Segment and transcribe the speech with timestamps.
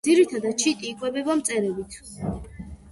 [0.07, 2.01] ძირითადად ჩიტი იკვებება მწერებით.